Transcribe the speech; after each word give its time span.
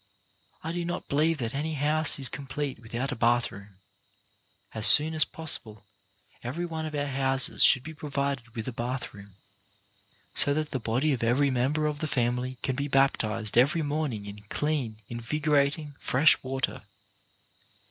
I 0.63 0.71
do 0.71 0.83
not 0.83 1.07
believe 1.07 1.37
that 1.37 1.53
any 1.53 1.75
house 1.75 2.17
is 2.17 2.27
complete 2.27 2.79
without 2.81 3.11
a 3.11 3.15
bathroom. 3.15 3.75
As 4.73 4.87
soon 4.87 5.13
as 5.13 5.25
possible 5.25 5.85
every 6.43 6.65
one 6.65 6.87
of 6.87 6.95
our 6.95 7.05
houses 7.05 7.63
should 7.63 7.83
be 7.83 7.93
provided 7.93 8.55
with 8.55 8.67
a 8.67 8.71
bathroom, 8.71 9.35
so 10.33 10.55
that 10.55 10.71
the 10.71 10.79
body 10.79 11.13
of 11.13 11.21
every 11.21 11.51
member 11.51 11.85
of 11.85 11.99
the 11.99 12.07
family 12.07 12.57
can 12.63 12.75
be 12.75 12.87
baptized 12.87 13.59
every 13.59 13.83
morning 13.83 14.25
in 14.25 14.39
clean, 14.49 14.97
invigorating, 15.07 15.93
fresh 15.99 16.41
water. 16.41 16.81